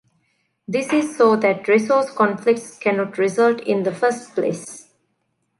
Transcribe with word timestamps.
This 0.67 0.91
is 0.93 1.15
so 1.15 1.35
that 1.35 1.67
resource 1.67 2.09
conflicts 2.09 2.75
cannot 2.79 3.19
result 3.19 3.61
in 3.61 3.83
the 3.83 3.93
first 3.93 4.33
place. 4.33 4.89